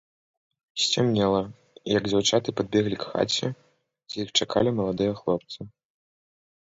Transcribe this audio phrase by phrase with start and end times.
[0.83, 1.41] Сцямнела,
[1.97, 3.47] як дзяўчаты падбеглі к хаце,
[4.13, 5.59] дзе іх чакалі маладыя хлопцы.